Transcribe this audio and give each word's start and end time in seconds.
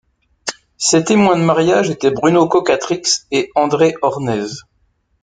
Ses 0.77 1.03
témoins 1.03 1.37
de 1.37 1.43
mariage 1.43 1.91
étaient 1.91 2.09
Bruno 2.09 2.47
Coquatrix 2.47 3.03
et 3.29 3.51
André 3.53 3.93
Hornez. 4.01 4.47